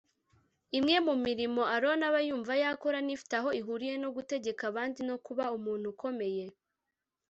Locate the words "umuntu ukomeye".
5.57-6.45